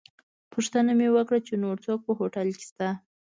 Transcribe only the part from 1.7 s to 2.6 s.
څوک په هوټل